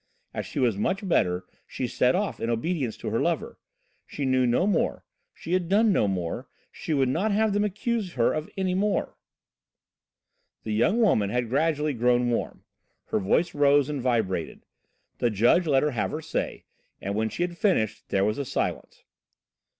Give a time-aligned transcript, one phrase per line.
[0.33, 3.59] As she was much better she set off in obedience to her lover.
[4.07, 8.13] She knew no more; she had done no more; she would not have them accuse
[8.13, 9.15] her of any more.
[10.63, 12.63] The young woman had gradually grown warm,
[13.09, 14.65] her voice rose and vibrated.
[15.19, 16.65] The judge let her have her say,
[16.99, 19.03] and when she had finished there was a silence.